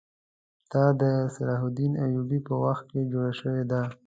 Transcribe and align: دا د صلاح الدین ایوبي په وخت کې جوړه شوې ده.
دا 0.71 0.85
د 1.01 1.03
صلاح 1.35 1.61
الدین 1.67 1.93
ایوبي 2.05 2.39
په 2.47 2.53
وخت 2.63 2.85
کې 2.91 3.01
جوړه 3.11 3.33
شوې 3.39 3.63
ده. 3.71 3.81